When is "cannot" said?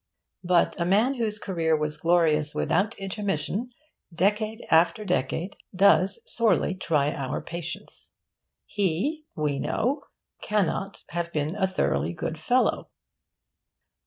10.41-11.03